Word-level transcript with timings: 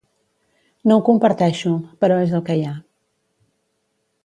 No 0.91 0.97
ho 0.99 1.03
comparteixo, 1.09 1.75
però 2.05 2.19
és 2.23 2.35
el 2.39 2.43
que 2.49 2.57
hi 2.61 2.65
ha. 2.69 2.73